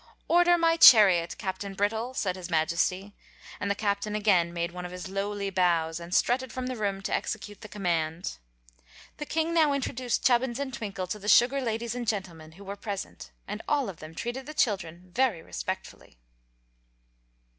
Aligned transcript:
"Order 0.27 0.57
my 0.57 0.77
chariot, 0.77 1.35
Captain 1.37 1.75
Brittle," 1.75 2.15
said 2.15 2.35
his 2.35 2.49
Majesty; 2.49 3.13
and 3.59 3.69
the 3.69 3.75
Captain 3.75 4.15
again 4.15 4.51
made 4.51 4.71
one 4.71 4.83
of 4.83 4.91
his 4.91 5.07
lowly 5.07 5.51
bows 5.51 5.99
and 5.99 6.11
strutted 6.11 6.51
from 6.51 6.65
the 6.65 6.75
room 6.75 7.03
to 7.03 7.13
execute 7.13 7.61
the 7.61 7.67
command. 7.69 8.39
The 9.17 9.27
king 9.27 9.53
now 9.53 9.73
introduced 9.73 10.25
Chubbins 10.25 10.57
and 10.57 10.73
Twinkle 10.73 11.05
to 11.05 11.19
the 11.19 11.27
sugar 11.29 11.61
ladies 11.61 11.93
and 11.93 12.07
gentlemen 12.07 12.53
who 12.53 12.63
were 12.63 12.75
present, 12.75 13.29
and 13.47 13.61
all 13.67 13.89
of 13.89 13.97
them 13.97 14.15
treated 14.15 14.47
the 14.47 14.55
children 14.55 15.11
very 15.13 15.43
respectfully. 15.43 16.17